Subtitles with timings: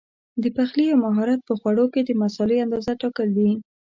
[0.43, 3.51] د پخلي یو مهارت په خوړو کې د مسالې اندازه ټاکل دي.